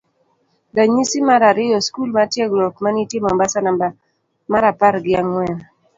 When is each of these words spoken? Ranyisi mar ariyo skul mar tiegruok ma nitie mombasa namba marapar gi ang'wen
Ranyisi 0.75 1.17
mar 1.29 1.41
ariyo 1.51 1.77
skul 1.87 2.09
mar 2.15 2.27
tiegruok 2.33 2.75
ma 2.83 2.89
nitie 2.93 3.23
mombasa 3.25 3.59
namba 3.61 3.87
marapar 4.51 4.95
gi 5.03 5.13
ang'wen 5.21 5.57